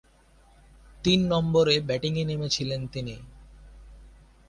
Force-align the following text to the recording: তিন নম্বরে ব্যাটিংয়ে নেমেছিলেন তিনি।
তিন 1.03 1.19
নম্বরে 1.27 1.75
ব্যাটিংয়ে 1.79 2.23
নেমেছিলেন 2.25 2.81
তিনি। 2.87 3.15